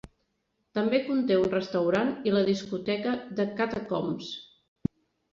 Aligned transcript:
També 0.75 0.99
conté 1.09 1.35
un 1.41 1.51
restaurant 1.51 2.09
i 2.29 2.33
la 2.35 2.41
discoteca 2.47 3.13
The 3.41 3.45
Catacombs. 3.61 4.31